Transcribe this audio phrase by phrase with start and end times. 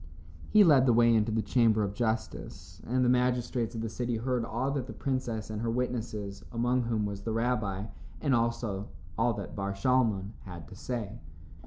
[0.49, 4.17] He led the way into the Chamber of Justice, and the magistrates of the city
[4.17, 7.85] heard all that the princess and her witnesses, among whom was the rabbi,
[8.19, 11.19] and also all that Bar Shalmon, had to say.